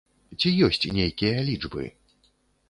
Ці 0.39 0.49
ёсць 0.67 0.81
нейкія 0.99 1.45
лічбы? 1.51 1.85